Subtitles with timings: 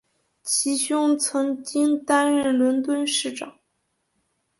[0.41, 3.59] 其兄曾经担任伦敦市长。